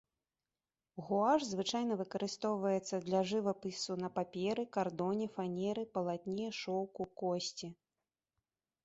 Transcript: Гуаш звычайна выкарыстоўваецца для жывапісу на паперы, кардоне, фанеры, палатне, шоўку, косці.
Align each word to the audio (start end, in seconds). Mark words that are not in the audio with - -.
Гуаш 1.07 1.41
звычайна 1.47 1.97
выкарыстоўваецца 1.99 2.95
для 3.07 3.21
жывапісу 3.31 3.97
на 4.05 4.09
паперы, 4.15 4.65
кардоне, 4.79 5.25
фанеры, 5.37 5.83
палатне, 5.99 6.47
шоўку, 6.61 7.07
косці. 7.25 7.67